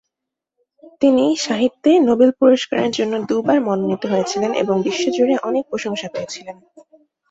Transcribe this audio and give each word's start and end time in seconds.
তিনি 1.01 1.25
সাহিত্যে 1.37 1.91
নোবেল 1.99 2.31
পুরস্কারের 2.39 2.91
জন্য 2.91 3.13
দুবার 3.29 3.57
মনোনীত 3.67 4.03
হয়েছিলেন 4.05 4.51
এবং 4.63 4.75
বিশ্বজুড়ে 4.85 5.35
অনেক 5.47 5.63
প্রশংসা 5.69 6.07
পেয়েছিলেন। 6.13 6.57